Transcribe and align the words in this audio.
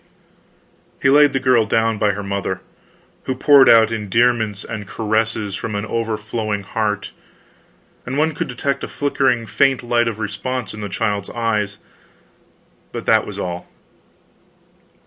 He 0.99 1.11
laid 1.11 1.31
the 1.31 1.39
girl 1.39 1.67
down 1.67 1.99
by 1.99 2.13
her 2.13 2.23
mother, 2.23 2.61
who 3.25 3.35
poured 3.35 3.69
out 3.69 3.91
endearments 3.91 4.63
and 4.63 4.87
caresses 4.87 5.53
from 5.53 5.75
an 5.75 5.85
overflowing 5.85 6.63
heart, 6.63 7.11
and 8.03 8.17
one 8.17 8.33
could 8.33 8.47
detect 8.47 8.83
a 8.83 8.87
flickering 8.87 9.45
faint 9.45 9.83
light 9.83 10.07
of 10.07 10.17
response 10.17 10.73
in 10.73 10.81
the 10.81 10.89
child's 10.89 11.29
eyes, 11.29 11.77
but 12.91 13.05
that 13.05 13.27
was 13.27 13.37
all. 13.37 13.67